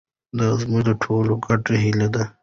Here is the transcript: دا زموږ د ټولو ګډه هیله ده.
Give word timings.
دا 0.37 0.47
زموږ 0.61 0.81
د 0.87 0.91
ټولو 1.03 1.33
ګډه 1.45 1.75
هیله 1.83 2.07
ده. 2.15 2.23